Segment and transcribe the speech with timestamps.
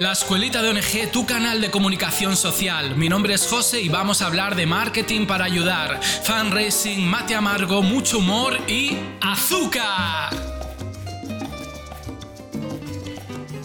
[0.00, 2.94] La Escuelita de ONG, tu canal de comunicación social.
[2.94, 7.82] Mi nombre es José y vamos a hablar de marketing para ayudar, fundraising, mate amargo,
[7.82, 10.30] mucho humor y azúcar.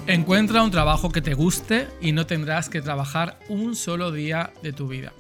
[0.07, 4.73] Encuentra un trabajo que te guste y no tendrás que trabajar un solo día de
[4.73, 5.13] tu vida.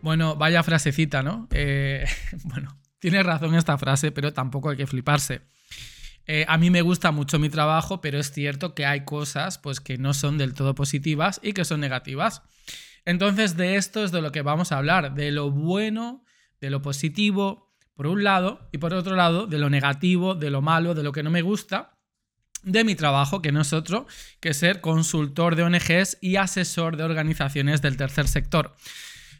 [0.00, 1.48] Bueno, vaya frasecita, ¿no?
[1.50, 2.06] Eh,
[2.44, 5.42] bueno, tiene razón esta frase, pero tampoco hay que fliparse.
[6.26, 9.80] Eh, a mí me gusta mucho mi trabajo, pero es cierto que hay cosas pues,
[9.80, 12.42] que no son del todo positivas y que son negativas.
[13.04, 16.24] Entonces, de esto es de lo que vamos a hablar, de lo bueno,
[16.60, 20.62] de lo positivo, por un lado, y por otro lado, de lo negativo, de lo
[20.62, 21.98] malo, de lo que no me gusta,
[22.62, 24.06] de mi trabajo, que no es otro
[24.40, 28.74] que ser consultor de ONGs y asesor de organizaciones del tercer sector.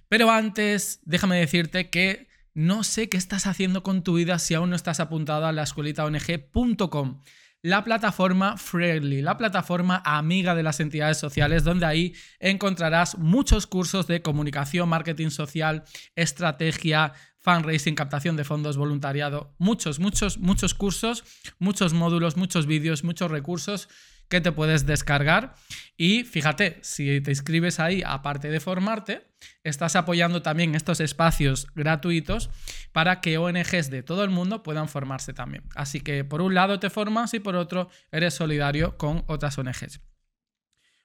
[0.08, 4.70] Pero antes, déjame decirte que no sé qué estás haciendo con tu vida si aún
[4.70, 7.20] no estás apuntado a la escuelitaong.com,
[7.62, 14.06] la plataforma Friendly, la plataforma amiga de las entidades sociales, donde ahí encontrarás muchos cursos
[14.06, 15.82] de comunicación, marketing social,
[16.14, 21.24] estrategia, fundraising, captación de fondos, voluntariado, muchos, muchos, muchos cursos,
[21.58, 23.88] muchos módulos, muchos vídeos, muchos recursos
[24.28, 25.54] que te puedes descargar.
[25.96, 29.26] Y fíjate, si te inscribes ahí, aparte de formarte,
[29.62, 32.50] estás apoyando también estos espacios gratuitos
[32.92, 35.64] para que ONGs de todo el mundo puedan formarse también.
[35.74, 40.00] Así que por un lado te formas y por otro eres solidario con otras ONGs.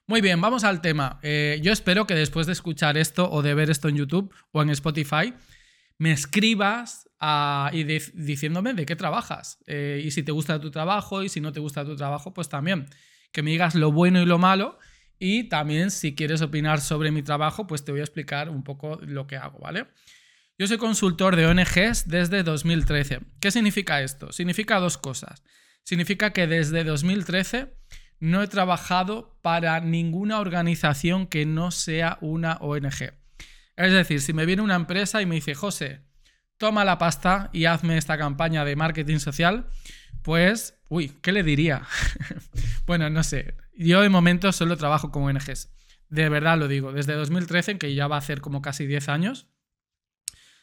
[0.06, 1.20] Muy bien, vamos al tema.
[1.22, 4.60] Eh, yo espero que después de escuchar esto o de ver esto en YouTube o
[4.60, 5.34] en Spotify,
[5.98, 9.58] me escribas ah, y diciéndome de qué trabajas.
[9.68, 12.48] Eh, y si te gusta tu trabajo y si no te gusta tu trabajo, pues
[12.48, 12.86] también
[13.32, 14.78] que me digas lo bueno y lo malo.
[15.18, 18.98] Y también si quieres opinar sobre mi trabajo, pues te voy a explicar un poco
[19.02, 19.86] lo que hago, ¿vale?
[20.58, 23.20] Yo soy consultor de ONGs desde 2013.
[23.40, 24.32] ¿Qué significa esto?
[24.32, 25.42] Significa dos cosas.
[25.84, 27.74] Significa que desde 2013
[28.18, 33.14] no he trabajado para ninguna organización que no sea una ONG.
[33.76, 36.02] Es decir, si me viene una empresa y me dice, José,
[36.58, 39.70] toma la pasta y hazme esta campaña de marketing social,
[40.22, 41.82] pues, uy, ¿qué le diría?
[42.86, 43.54] bueno, no sé.
[43.74, 45.72] Yo de momento solo trabajo con ONGs.
[46.08, 46.92] De verdad lo digo.
[46.92, 49.46] Desde 2013, que ya va a hacer como casi 10 años,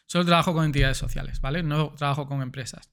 [0.06, 1.64] solo trabajo con entidades sociales, ¿vale?
[1.64, 2.92] No trabajo con empresas.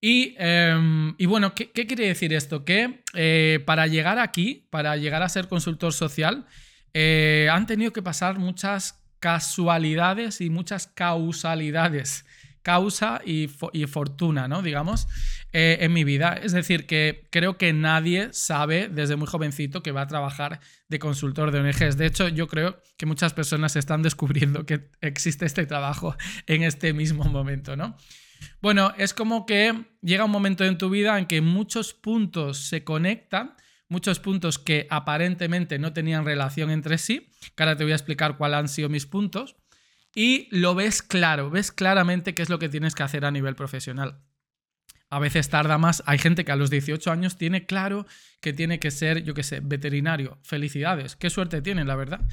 [0.00, 2.64] Y, em, bueno, ¿qué, quiere decir esto?
[2.64, 6.46] Que eh, para llegar aquí, para llegar a ser consultor social,
[6.94, 12.24] eh, han tenido que pasar muchas casualidades y muchas causalidades
[12.66, 13.46] causa y,
[13.86, 14.60] fortuna, ¿no?
[14.60, 15.06] Digamos,
[15.52, 16.32] eh, en mi vida.
[16.32, 20.98] Es decir, que creo que nadie sabe desde muy jovencito que va a trabajar de
[20.98, 21.96] consultor de ONGs.
[21.96, 26.16] De hecho, yo creo que muchas personas están descubriendo que existe este trabajo
[26.48, 27.96] en este mismo momento, ¿no?
[28.60, 32.82] Bueno, es como que llega un momento en tu vida en que muchos puntos se
[32.82, 33.54] conectan,
[33.88, 38.36] muchos puntos que aparentemente no tenían relación entre sí, que ahora te voy a explicar
[38.36, 39.54] cuáles han sido mis puntos
[40.16, 43.54] y lo ves claro, ves claramente qué es lo que tienes que hacer a nivel
[43.54, 44.22] profesional.
[45.10, 46.02] A veces tarda más.
[46.06, 48.06] Hay gente que a los 18 años tiene claro
[48.40, 50.38] que tiene que ser, yo qué sé, veterinario.
[50.42, 52.26] Felicidades, qué suerte tienen, la verdad.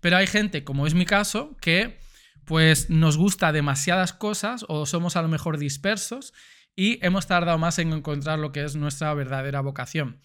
[0.00, 1.98] Pero hay gente, como es mi caso, que
[2.44, 6.34] pues nos gusta demasiadas cosas o somos a lo mejor dispersos
[6.76, 10.20] y hemos tardado más en encontrar lo que es nuestra verdadera vocación.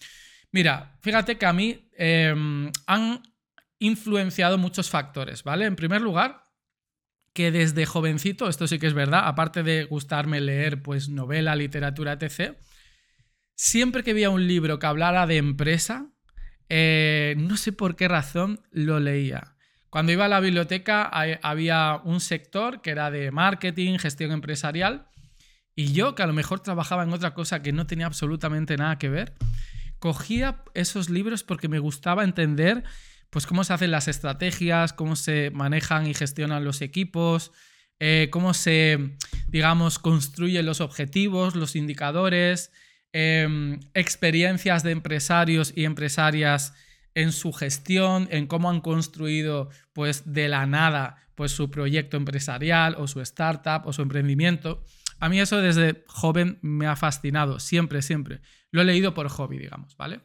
[0.51, 3.23] Mira, fíjate que a mí em, han
[3.79, 5.65] influenciado muchos factores, ¿vale?
[5.65, 6.44] En primer lugar,
[7.35, 12.13] que desde jovencito, esto sí que es verdad, aparte de gustarme leer pues novela, literatura,
[12.13, 12.55] etc.,
[13.55, 16.13] siempre que veía un libro que hablara de empresa,
[16.69, 19.57] eh, no sé por qué razón lo leía.
[19.89, 21.03] Cuando iba a la biblioteca
[21.41, 25.09] había un sector que era de marketing, gestión empresarial,
[25.75, 28.97] y yo, que a lo mejor trabajaba en otra cosa que no tenía absolutamente nada
[28.97, 29.33] que ver,
[29.99, 32.85] cogía esos libros porque me gustaba entender
[33.35, 37.51] pues cómo se hacen las estrategias, cómo se manejan y gestionan los equipos,
[37.99, 39.17] eh, cómo se,
[39.49, 42.71] digamos, construyen los objetivos, los indicadores,
[43.11, 46.75] em, experiencias de empresarios y empresarias
[47.13, 52.95] en su gestión, en cómo han construido pues de la nada pues su proyecto empresarial
[52.97, 54.85] o su startup o su emprendimiento.
[55.19, 58.39] A mí eso desde joven me ha fascinado, siempre, siempre.
[58.71, 60.21] Lo he leído por hobby, digamos, ¿vale?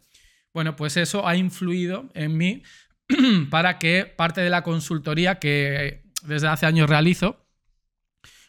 [0.53, 2.63] Bueno, pues eso ha influido en mí
[3.51, 7.47] para que parte de la consultoría que desde hace años realizo,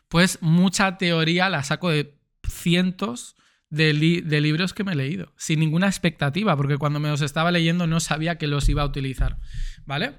[0.07, 2.17] pues mucha teoría la saco de
[2.47, 3.35] cientos
[3.69, 7.87] de, libros que me he leído, sin ninguna expectativa, porque cuando me los estaba leyendo
[7.87, 9.37] no sabía que los iba a utilizar,
[9.85, 10.17] ¿vale?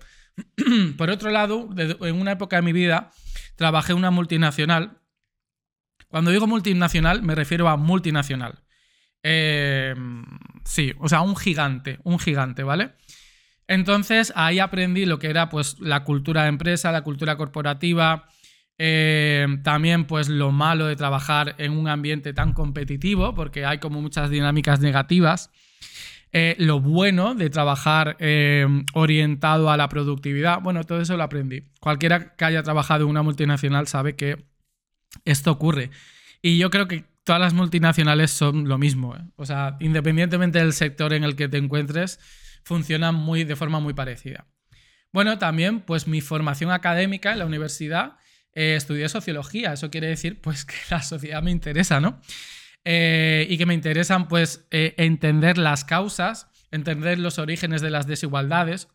[0.96, 3.10] Por otro lado, en una época de mi vida
[3.56, 5.02] trabajé en una multinacional.
[6.08, 8.62] Cuando digo multinacional me refiero a multinacional.
[9.22, 9.94] Eh,
[10.64, 12.94] sí, o sea, un gigante, un gigante, ¿vale?
[13.68, 18.28] Entonces ahí aprendí lo que era pues la cultura de empresa, la cultura corporativa,
[18.78, 24.00] eh, también pues lo malo de trabajar en un ambiente tan competitivo, porque hay como
[24.00, 25.50] muchas dinámicas negativas.
[26.34, 31.64] Eh, lo bueno de trabajar eh, orientado a la productividad, bueno, todo eso lo aprendí.
[31.78, 34.44] Cualquiera que haya trabajado en una multinacional sabe que
[35.24, 35.90] esto ocurre.
[36.40, 39.14] Y yo creo que todas las multinacionales son lo mismo.
[39.36, 42.18] O sea, independientemente del sector en el que te encuentres,
[42.64, 44.46] funcionan muy, de forma muy parecida.
[45.12, 48.16] Bueno, también pues mi formación académica en la universidad,
[48.54, 52.20] eh, estudié sociología, eso quiere decir pues que la sociedad me interesa, ¿no?
[52.84, 58.06] Eh, y que me interesan pues eh, entender las causas, entender los orígenes de las
[58.06, 58.88] desigualdades.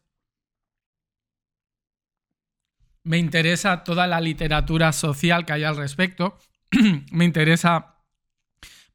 [3.04, 6.38] Me interesa toda la literatura social que hay al respecto.
[7.12, 7.98] me interesa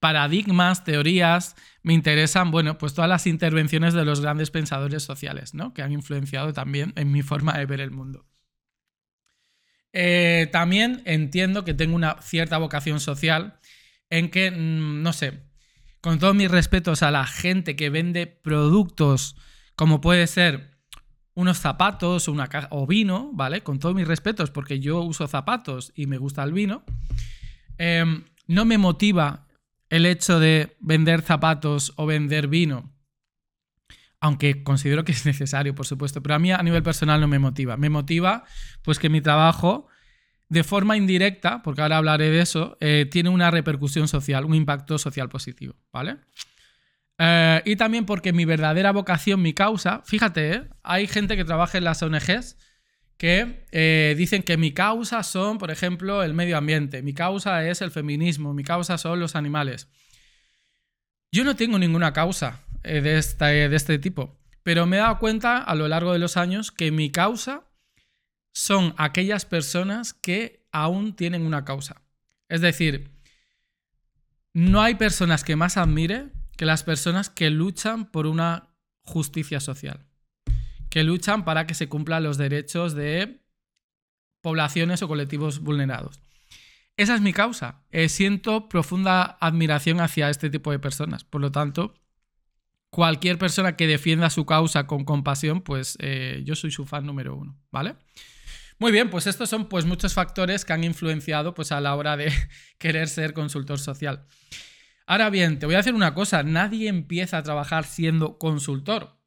[0.01, 5.75] paradigmas, teorías, me interesan, bueno, pues todas las intervenciones de los grandes pensadores sociales, ¿no?
[5.75, 8.25] Que han influenciado también en mi forma de ver el mundo.
[9.93, 13.59] Eh, también entiendo que tengo una cierta vocación social
[14.11, 15.43] en que, mm, no sé,
[16.01, 19.37] con todos mis respetos a la gente que vende productos
[19.77, 20.73] como puede ser
[21.35, 23.63] unos zapatos una o vino, ¿vale?
[23.63, 26.85] Con todos mis respetos, porque yo uso zapatos y me gusta el vino,
[27.79, 29.47] em, no me motiva
[29.93, 32.95] el hecho de vender zapatos o vender vino,
[34.21, 37.39] aunque considero que es necesario, por supuesto, pero a mí a nivel personal no me
[37.39, 37.77] motiva.
[37.77, 38.45] Me motiva
[38.81, 39.89] pues que mi trabajo,
[40.49, 44.97] de forma indirecta, porque ahora hablaré de eso, eh, tiene una repercusión social, un impacto
[44.97, 46.17] social positivo, ¿vale?
[47.19, 50.69] Eh, y también porque mi verdadera vocación, mi causa, fíjate, ¿eh?
[50.83, 52.57] hay gente que trabaja en las ONGs
[53.17, 57.81] que eh, dicen que mi causa son, por ejemplo, el medio ambiente, mi causa es
[57.83, 59.89] el feminismo, mi causa son los animales.
[61.31, 65.59] Yo no tengo ninguna causa eh, de, de este tipo, pero me he dado cuenta
[65.59, 67.65] a lo largo de los años que mi causa
[68.53, 72.03] son aquellas personas que aún tienen una causa.
[72.49, 73.11] Es decir,
[74.53, 78.69] no hay personas que más admire que las personas que luchan por una
[79.05, 80.07] justicia social
[80.93, 83.41] que luchan para que se cumplan los derechos de
[84.43, 86.21] poblaciones o colectivos vulnerados.
[86.99, 87.81] Esa es mi causa.
[87.91, 91.25] Eh, siento profunda admiración hacia este tipo de personas.
[91.25, 91.95] Por lo tanto,
[92.91, 97.37] cualquier persona que defienda su causa con compasión, pues eh, yo soy su fan número
[97.37, 97.97] uno, ¿vale?
[98.79, 102.19] Muy bien, pues estos son pues muchos factores que han influenciado pues a la hora
[102.19, 102.31] de
[102.77, 104.27] querer ser consultor social.
[105.07, 109.22] Ahora bien, te voy a hacer una cosa, nadie empieza a trabajar siendo consultor.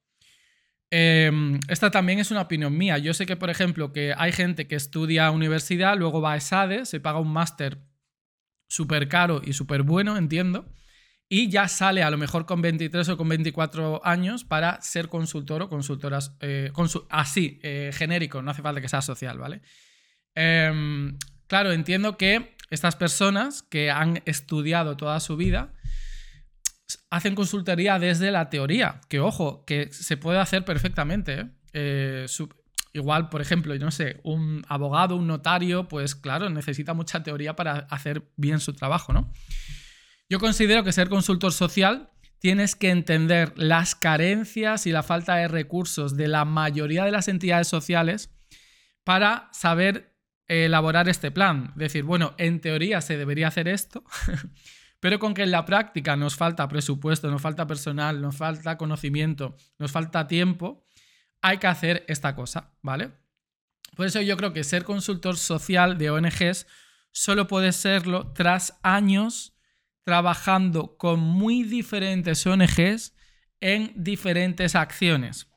[0.97, 2.97] Em, esta también es una opinión mía.
[2.97, 6.85] Yo sé que, por ejemplo, que hay gente que estudia universidad, luego va a ESADE,
[6.85, 7.79] se paga un máster
[8.69, 10.71] súper caro y súper bueno, entiendo,
[11.27, 15.63] y ya sale a lo mejor con 23 o con 24 años para ser consultor
[15.63, 16.71] o consultoras, eh,
[17.09, 19.63] así, eh, genérico, no hace falta que sea social, ¿vale?
[20.33, 25.73] Em, claro, entiendo que estas personas que han estudiado toda su vida,
[27.09, 31.39] hacen consultoría desde la teoría, que ojo, que se puede hacer perfectamente.
[31.39, 31.47] ¿eh?
[31.73, 32.25] Eh,
[32.93, 37.87] igual, por ejemplo, no sé, un abogado, un notario, pues claro, necesita mucha teoría para
[37.89, 39.31] hacer bien su trabajo, ¿no?
[40.29, 42.09] Yo considero que ser consultor social
[42.39, 47.27] tienes que entender las carencias y la falta de recursos de la mayoría de las
[47.27, 48.31] entidades sociales
[49.03, 50.15] para saber
[50.47, 51.73] elaborar este plan.
[51.75, 54.03] Decir, bueno, en teoría se debería hacer esto,
[54.99, 59.55] pero con que en la práctica nos falta presupuesto, nos falta personal, nos falta conocimiento,
[59.77, 60.85] nos falta tiempo,
[61.41, 63.11] hay que hacer esta cosa, ¿vale?
[63.95, 66.67] Por eso yo creo que ser consultor social de ONGs
[67.11, 69.55] solo puede serlo tras años
[70.03, 73.15] trabajando con muy diferentes ONGs
[73.61, 75.47] en diferentes acciones.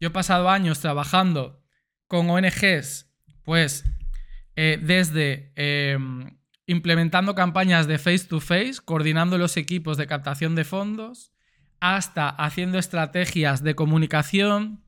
[0.00, 1.64] Yo he pasado años trabajando
[2.06, 3.10] con ONGs,
[3.42, 3.84] pues
[4.56, 6.37] eh, desde em,
[6.68, 11.32] implementando campañas de face to face, coordinando los equipos de captación de fondos,
[11.80, 14.84] hasta haciendo estrategias de comunicación,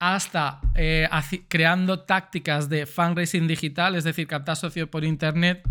[0.00, 1.08] hasta eh,
[1.48, 5.62] creando tácticas de fundraising digital, es decir, captar socios por Internet,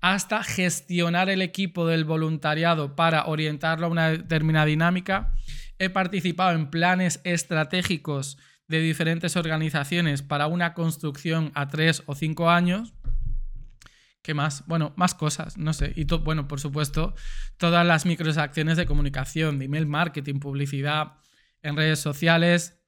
[0.00, 5.34] hasta gestionar el equipo del voluntariado para orientarlo a una determinada dinámica.
[5.78, 12.50] He participado en planes estratégicos de diferentes organizaciones para una construcción a tres o cinco
[12.50, 12.94] años.
[14.22, 14.64] ¿Qué más?
[14.66, 15.92] Bueno, más cosas, no sé.
[15.96, 17.14] Y bueno, por supuesto,
[17.56, 21.14] todas las microacciones de comunicación, de email marketing, publicidad
[21.62, 22.80] en redes sociales.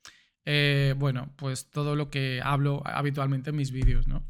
[0.45, 4.25] Eh, bueno, pues todo lo que hablo habitualmente en mis vídeos, ¿no?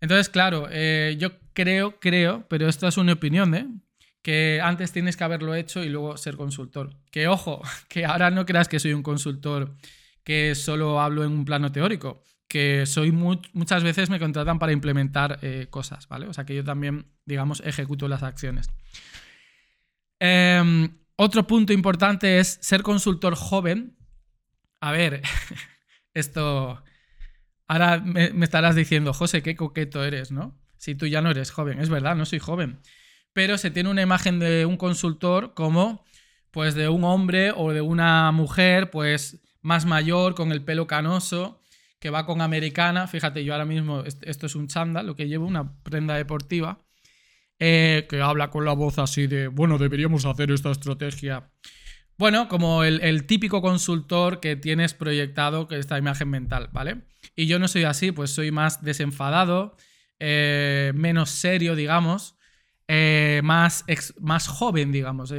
[0.00, 3.68] Entonces, claro, eh, yo creo, creo, pero esto es una opinión, ¿eh?
[4.22, 6.96] Que antes tienes que haberlo hecho y luego ser consultor.
[7.10, 9.76] Que ojo, que ahora no creas que soy un consultor
[10.24, 15.38] que solo hablo en un plano teórico, que soy muchas veces me contratan para implementar
[15.40, 16.26] eh, cosas, ¿vale?
[16.26, 18.68] O sea que yo también, digamos, ejecuto las acciones.
[20.18, 23.96] Em, otro punto importante es ser consultor joven.
[24.80, 25.22] A ver,
[26.14, 26.82] esto...
[27.68, 30.58] Ahora me estarás diciendo, José, qué coqueto eres, ¿no?
[30.76, 31.78] Si tú ya no eres joven.
[31.78, 32.80] Es verdad, no soy joven.
[33.32, 36.04] Pero se tiene una imagen de un consultor como,
[36.50, 41.59] pues, de un hombre o de una mujer, pues, más mayor, con el pelo canoso,
[42.00, 43.06] que va con americana.
[43.06, 46.82] Fíjate, yo ahora mismo, esto es un chándal, lo que llevo, una prenda deportiva,
[47.58, 51.50] eh, que habla con la voz así de, bueno, deberíamos hacer esta estrategia.
[52.16, 57.02] Bueno, como el, típico consultor que tienes proyectado que esta imagen mental, ¿vale?
[57.36, 59.76] Y yo no soy así, pues soy más desenfadado,
[60.18, 62.36] eh, menos serio, digamos,
[62.88, 63.84] eh, más,
[64.18, 65.32] más joven, digamos.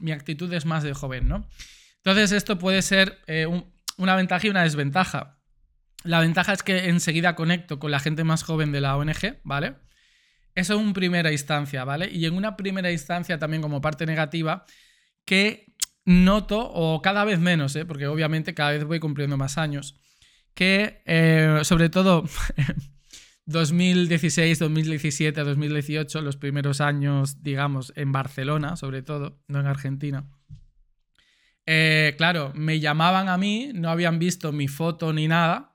[0.00, 1.48] mi actitud es más de joven, ¿no?
[1.96, 3.18] Entonces esto puede ser
[3.96, 5.41] una ventaja y una desventaja.
[6.04, 9.76] La ventaja es que enseguida conecto con la gente más joven de la ONG, ¿vale?
[10.54, 12.10] Eso en primera instancia, ¿vale?
[12.10, 14.66] Y en una primera instancia también como parte negativa,
[15.24, 17.84] que noto, o cada vez menos, ¿eh?
[17.84, 20.00] porque obviamente cada vez voy cumpliendo más años,
[20.54, 22.24] que eh, sobre todo
[23.46, 30.28] 2016, 2017, 2018, los primeros años, digamos, en Barcelona, sobre todo, no en Argentina,
[31.66, 35.71] eh, claro, me llamaban a mí, no habían visto mi foto ni nada.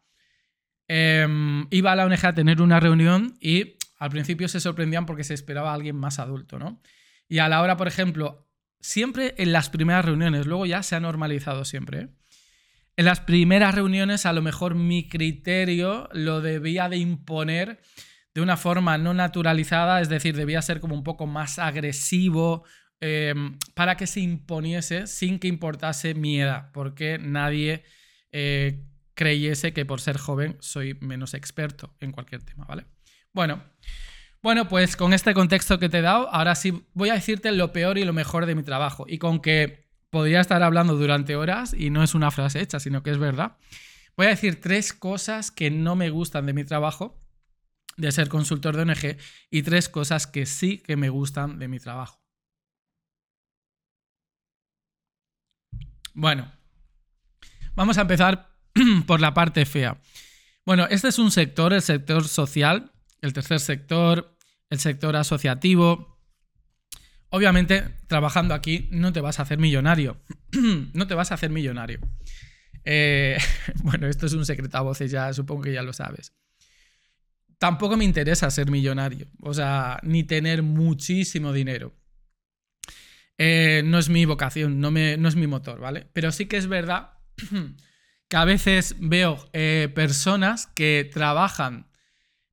[0.88, 5.24] Em, iba a la ONG a tener una reunión y al principio se sorprendían porque
[5.24, 6.82] se esperaba a alguien más adulto, ¿no?
[7.27, 8.48] Y a la hora, por ejemplo,
[8.79, 12.00] siempre en las primeras reuniones, luego ya se ha normalizado siempre.
[12.00, 12.08] ¿eh?
[12.96, 17.82] En las primeras reuniones a lo mejor mi criterio lo debía de imponer
[18.34, 22.63] de una forma no naturalizada, es decir, debía ser como un poco más agresivo
[23.00, 27.84] Em, para que se imponiese sin que importase mi edad, porque nadie
[28.32, 28.84] eh,
[29.18, 32.86] creyese que por ser joven soy menos experto en cualquier tema, ¿vale?
[33.34, 33.64] Bueno,
[34.44, 37.74] bueno, pues con este contexto que te he dado, ahora sí voy a decirte lo
[37.74, 39.06] peor y lo mejor de mi trabajo.
[39.10, 43.02] Y con que podría estar hablando durante horas, y no es una frase hecha, sino
[43.02, 43.58] que es verdad,
[44.16, 47.20] voy a decir tres cosas que no me gustan de mi trabajo,
[47.98, 49.18] de ser consultor de ONG,
[49.50, 52.22] y tres cosas que sí que me gustan de mi trabajo.
[56.14, 56.52] Bueno,
[57.74, 58.57] vamos a empezar
[59.05, 60.00] por la parte fea.
[60.65, 62.91] Bueno, este es un sector, el sector social,
[63.22, 64.38] el tercer sector,
[64.69, 66.19] el sector asociativo.
[67.29, 70.22] Obviamente, trabajando aquí no te vas a hacer millonario.
[70.93, 72.00] no te vas a hacer millonario.
[72.84, 73.38] Eh,
[73.84, 76.34] bueno, esto es un secreto a voces, ya supongo que ya lo sabes.
[77.57, 81.96] Tampoco me interesa ser millonario, o sea, ni tener muchísimo dinero.
[83.38, 86.07] Eh, no es mi vocación, no, me, no, es mi motor, ¿vale?
[86.13, 87.13] Pero sí que es verdad
[88.29, 91.88] que a veces veo eh, personas que trabajan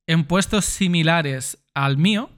[0.07, 2.29] en puestos similares al mío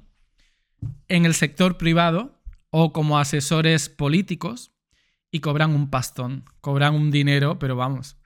[1.08, 4.72] en el sector privado o como asesores políticos
[5.32, 8.18] y cobran un pastón, cobran un dinero, pero vamos.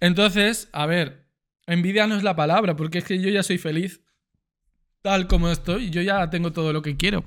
[0.00, 1.28] Entonces, a ver,
[1.66, 4.00] envidia no es la palabra, porque es que yo ya soy feliz
[5.02, 7.24] tal como estoy, yo ya tengo todo lo que quiero.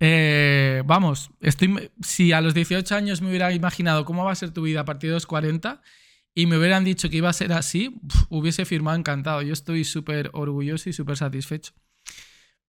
[0.00, 4.50] Eh, vamos, estoy, si a los 18 años me hubiera imaginado cómo va a ser
[4.50, 5.80] tu vida a partir de los 40
[6.34, 9.42] y me hubieran dicho que iba a ser así, hubiese firmado encantado.
[9.42, 11.72] Yo estoy súper orgulloso y súper satisfecho.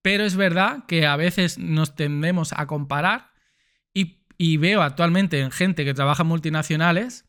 [0.02, 3.32] Pero es verdad que a veces nos tendemos a comparar
[3.92, 7.26] y, y veo actualmente en gente que trabaja en multinacionales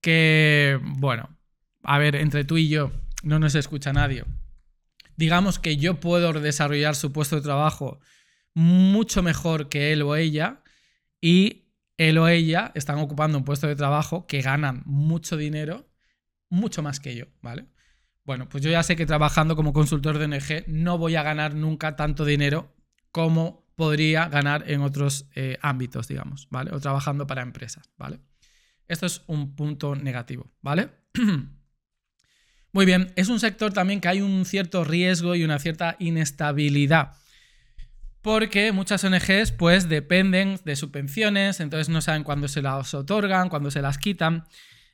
[0.00, 1.36] que, bueno,
[1.82, 4.24] a ver, entre tú y yo no nos escucha nadie.
[5.16, 8.00] Digamos que yo puedo desarrollar su puesto de trabajo
[8.54, 10.62] mucho mejor que él o ella
[11.20, 11.64] y
[11.96, 15.88] él o ella están ocupando un puesto de trabajo que ganan mucho dinero,
[16.48, 17.66] mucho más que yo, ¿vale?
[18.24, 21.54] Bueno, pues yo ya sé que trabajando como consultor de ONG no voy a ganar
[21.54, 22.74] nunca tanto dinero
[23.12, 26.70] como podría ganar en otros eh, ámbitos, digamos, ¿vale?
[26.72, 28.20] O trabajando para empresas, ¿vale?
[28.88, 30.90] Esto es un punto negativo, ¿vale?
[32.72, 37.16] Muy bien, es un sector también que hay un cierto riesgo y una cierta inestabilidad
[38.22, 43.70] porque muchas ONGs pues dependen de subvenciones, entonces no saben cuándo se las otorgan, cuándo
[43.70, 44.44] se las quitan.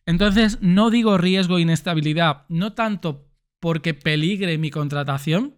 [0.04, 3.28] Entonces no digo riesgo e inestabilidad, no tanto
[3.58, 5.56] porque peligre mi contratación,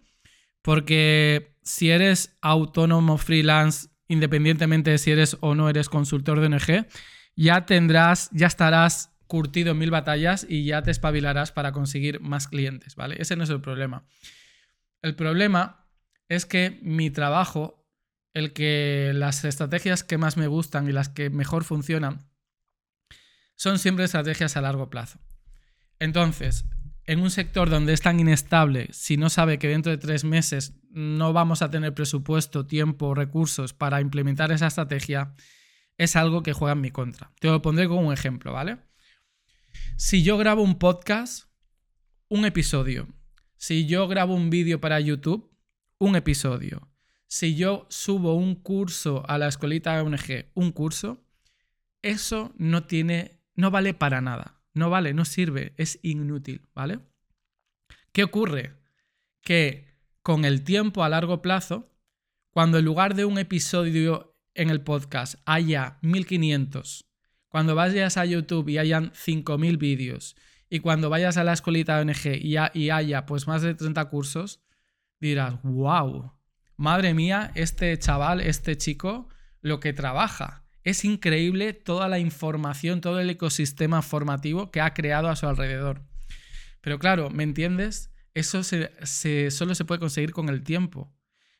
[0.62, 6.87] porque si eres autónomo freelance, independientemente de si eres o no eres consultor de ONG,
[7.37, 12.48] ya tendrás, ya estarás curtido en mil batallas y ya te espabilarás para conseguir más
[12.48, 13.16] clientes, ¿vale?
[13.18, 14.06] Ese no es el problema.
[15.02, 15.88] El problema
[16.28, 17.87] es que mi trabajo,
[18.35, 22.28] el que las estrategias que más me gustan y las que mejor funcionan,
[23.56, 25.18] son siempre estrategias a largo plazo.
[25.99, 26.64] Entonces,
[27.04, 30.75] en un sector donde es tan inestable, si no sabe que dentro de tres meses
[30.90, 35.35] no vamos a tener presupuesto, tiempo, recursos para implementar esa estrategia,
[35.97, 37.32] es algo que juega en mi contra.
[37.40, 38.78] Te lo pondré como un ejemplo, ¿vale?
[39.97, 41.49] Si yo grabo un podcast,
[42.28, 43.08] un episodio.
[43.56, 45.48] Si yo grabo un vídeo para YouTube,
[45.99, 46.88] un episodio.
[47.26, 51.23] Si yo subo un curso a la escuelita ONG, un curso,
[52.02, 54.61] eso no tiene, no vale para nada.
[54.75, 57.00] No vale, no sirve, es inútil, ¿vale?
[58.12, 58.76] ¿Qué ocurre?
[59.43, 59.88] Que
[60.23, 61.90] con el tiempo a largo plazo,
[62.50, 67.07] cuando en lugar de un episodio en el podcast haya 1500,
[67.49, 70.37] cuando vayas a YouTube y hayan 5000 vídeos,
[70.71, 74.61] y cuando vayas a la escuelita ONG y, haya pues más de 30 cursos,
[75.20, 76.32] dirás, wow,
[76.76, 79.28] madre mía, este chaval, este chico,
[79.60, 80.64] lo que trabaja.
[80.84, 86.02] Es increíble toda la información, todo el ecosistema formativo que ha creado a su alrededor.
[86.80, 88.10] Pero claro, ¿me entiendes?
[88.34, 91.12] Eso se, solo se puede conseguir con el tiempo.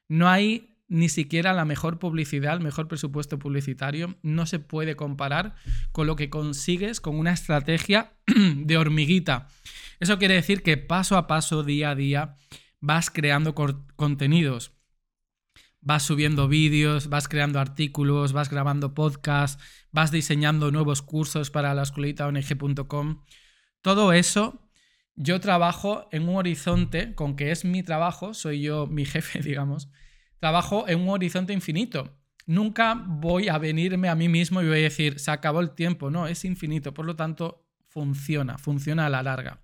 [0.08, 5.54] No hay ni siquiera la mejor publicidad, el mejor presupuesto publicitario, no se puede comparar
[5.92, 9.48] con lo que consigues con una estrategia de hormiguita.
[10.00, 12.36] Eso quiere decir que paso a paso, día a día,
[12.80, 14.73] vas creando contenidos.
[15.80, 21.82] Vas subiendo vídeos, vas creando artículos, vas grabando podcasts, vas diseñando nuevos cursos para la
[21.82, 23.25] escuelitaong.com.
[23.80, 24.68] Todo eso
[25.14, 29.88] yo trabajo en un horizonte con que es mi trabajo, soy yo mi jefe, digamos,
[30.38, 32.16] trabajo en un horizonte infinito.
[32.47, 36.11] Nunca voy a venirme a mí mismo y voy a decir, se acabó el tiempo.
[36.11, 36.94] No, es infinito.
[36.94, 39.61] Por lo tanto, funciona, funciona a la larga.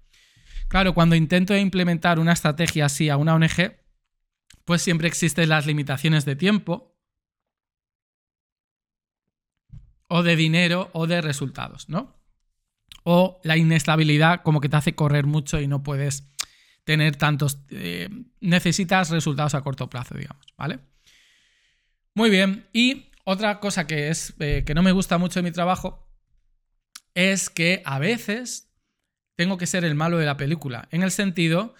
[0.69, 3.77] Claro, cuando intento implementar una estrategia así a una ONG,
[4.65, 6.97] pues siempre existen las limitaciones de tiempo,
[10.09, 12.15] o de dinero, o de resultados, ¿no?
[13.03, 16.31] O la inestabilidad como que te hace correr mucho y no puedes
[16.85, 17.59] tener tantos...
[17.71, 18.09] Eh,
[18.41, 20.79] necesitas resultados a corto plazo, digamos, ¿vale?
[22.15, 25.51] Muy bien, y otra cosa que, es, eh, que no me gusta mucho de mi
[25.51, 26.07] trabajo
[27.15, 28.74] es que a veces
[29.37, 31.75] tengo que ser el malo de la película, en el sentido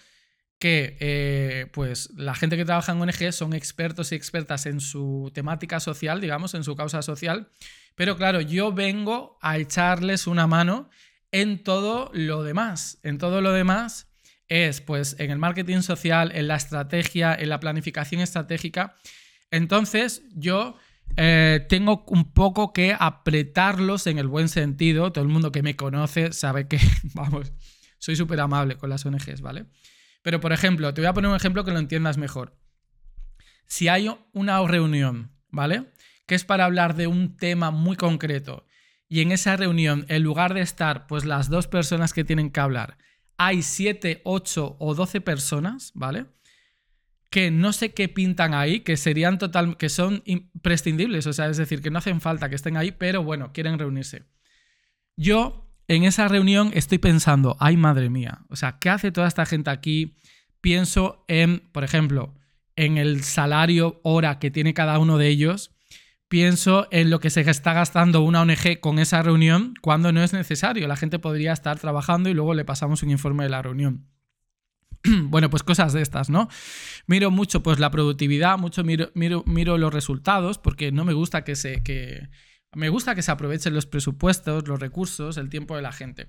[0.59, 5.31] que eh, pues la gente que trabaja en ONG son expertos y expertas en su
[5.33, 7.49] temática social, digamos, en su causa social,
[7.95, 10.89] pero claro, yo vengo a echarles una mano
[11.31, 14.07] en todo lo demás, en todo lo demás
[14.47, 18.95] es pues en el marketing social, en la estrategia, en la planificación estratégica.
[19.51, 20.77] Entonces yo
[21.17, 25.11] eh, tengo un poco que apretarlos en el buen sentido.
[25.11, 26.79] Todo el mundo que me conoce sabe que,
[27.13, 27.53] vamos,
[27.99, 29.65] soy súper amable con las ONGs, ¿vale?
[30.21, 32.57] Pero por ejemplo, te voy a poner un ejemplo que lo entiendas mejor.
[33.67, 35.91] Si hay una reunión, ¿vale?
[36.25, 38.65] Que es para hablar de un tema muy concreto
[39.07, 42.59] y en esa reunión, en lugar de estar pues las dos personas que tienen que
[42.59, 42.97] hablar,
[43.37, 46.25] hay 7, 8 o 12 personas, ¿vale?
[47.29, 51.57] Que no sé qué pintan ahí, que serían total, que son imprescindibles, o sea, es
[51.57, 54.23] decir, que no hacen falta que estén ahí, pero bueno, quieren reunirse.
[55.17, 59.45] Yo en esa reunión estoy pensando, ay madre mía, o sea, ¿qué hace toda esta
[59.45, 60.17] gente aquí?
[60.61, 62.35] Pienso en, por ejemplo,
[62.75, 65.75] en el salario hora que tiene cada uno de ellos
[66.27, 70.33] pienso en lo que se está gastando una ONG con esa reunión cuando no es
[70.33, 70.87] necesario.
[70.87, 74.07] La gente podría estar trabajando y luego le pasamos un informe de la reunión.
[75.23, 76.49] bueno, pues cosas de estas, ¿no?
[77.07, 81.55] Miro mucho pues la productividad, mucho miro, miro, los resultados, porque no me gusta que
[81.55, 81.83] se.
[81.83, 82.29] Que,
[82.73, 86.27] me gusta que se aprovechen los presupuestos, los recursos, el tiempo de la gente.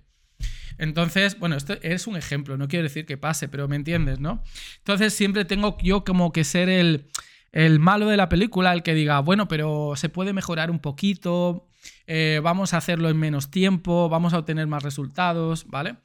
[0.79, 4.43] Entonces, bueno, esto es un ejemplo, no quiero decir que pase, pero me entiendes, ¿no?
[4.79, 7.09] Entonces siempre tengo yo como que ser el,
[7.53, 11.69] el malo de la película, el que diga, bueno, pero se puede mejorar un poquito,
[12.07, 15.97] eh, vamos a hacerlo en menos tiempo, vamos a obtener más resultados, ¿vale?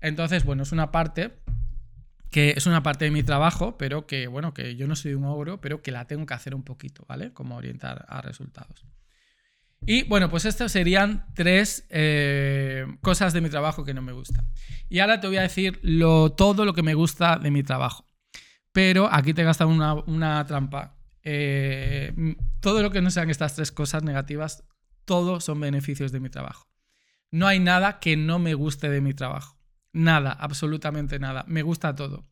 [0.00, 1.38] Entonces, bueno, es una parte
[2.30, 5.24] que es una parte de mi trabajo, pero que, bueno, que yo no soy un
[5.24, 7.32] ogro, pero que la tengo que hacer un poquito, ¿vale?
[7.32, 8.84] Como orientar a resultados.
[9.84, 14.50] Y bueno, pues estas serían tres eh, cosas de mi trabajo que no me gustan.
[14.88, 18.06] Y ahora te voy a decir lo, todo lo que me gusta de mi trabajo.
[18.72, 20.96] Pero aquí te he gastado una, una trampa
[21.28, 22.12] eh,
[22.60, 24.62] todo lo que no sean estas tres cosas negativas,
[25.04, 26.68] todos son beneficios de mi trabajo.
[27.32, 29.55] No hay nada que no me guste de mi trabajo.
[29.92, 31.44] Nada, absolutamente nada.
[31.48, 32.24] Me gusta todo.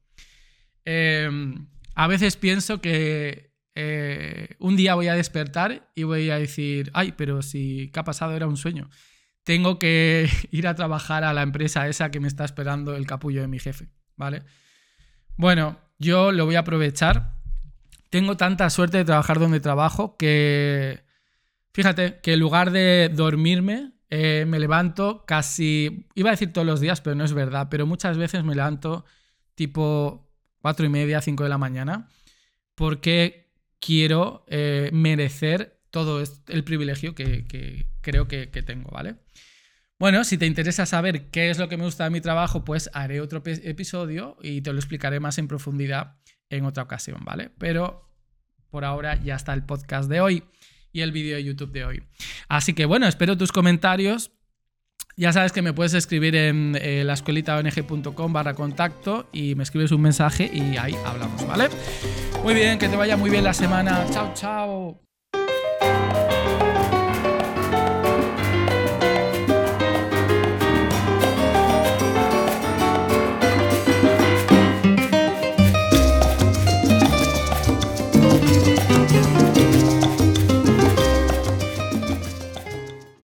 [0.85, 6.91] Em, a veces pienso que eh, un día voy a despertar y voy a decir,
[6.95, 8.91] ay, pero si ¿qué ha pasado era un sueño.
[9.45, 13.41] Tengo que ir a trabajar a la empresa esa que me está esperando el capullo
[13.41, 14.43] de mi jefe, ¿vale?
[15.37, 17.35] Bueno, yo lo voy a aprovechar
[18.15, 21.03] tengo tanta suerte de trabajar donde trabajo que,
[21.73, 26.81] fíjate, que en lugar de dormirme Eh, me levanto casi, iba a decir todos los
[26.81, 29.05] días, pero no es verdad, pero muchas veces me levanto
[29.55, 32.09] tipo cuatro y media, 5 de la mañana,
[32.75, 39.17] porque quiero eh, merecer todo el privilegio que, creo que, que, tengo, ¿vale?
[39.99, 42.91] Bueno, si te interesa saber qué es lo que me gusta de mi trabajo, pues
[42.95, 46.17] haré otro episodio y te lo explicaré más en profundidad
[46.51, 47.51] en otra ocasión, ¿vale?
[47.59, 48.11] Pero
[48.71, 50.45] por ahora ya está el podcast de hoy
[50.95, 52.03] y el vídeo de YouTube de hoy.
[52.49, 54.31] Así que bueno, espero tus comentarios.
[55.17, 57.13] Ya sabes que me puedes escribir en eh, la
[58.33, 61.69] barra contacto y me escribes un mensaje y ahí hablamos, ¿vale?
[62.43, 64.07] Muy bien, que te vaya muy bien la semana.
[64.11, 65.04] Chao, chao.